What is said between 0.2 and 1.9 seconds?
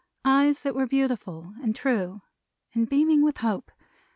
Eyes that were beautiful and